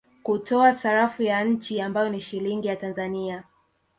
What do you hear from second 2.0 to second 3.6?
ni Shilingi ya Tanzania